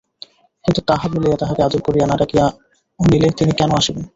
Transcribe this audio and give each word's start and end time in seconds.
কিন্তু 0.65 0.81
তাহা 0.89 1.05
বলিয়া 1.13 1.37
তাঁহাকে 1.41 1.61
আদর 1.63 1.81
করিয়া 1.83 2.05
না 2.07 2.15
ডাকিয়া 2.21 2.45
অনিলে 2.99 3.27
তিনি 3.39 3.51
কেন 3.59 3.71
আসিবেন? 3.79 4.05